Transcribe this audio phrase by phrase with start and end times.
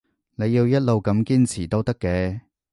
[0.33, 2.41] 你要一路咁堅持都得嘅